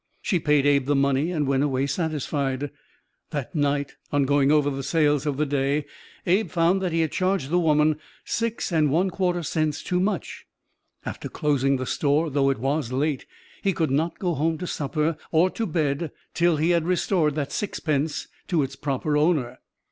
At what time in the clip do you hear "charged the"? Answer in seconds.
7.11-7.59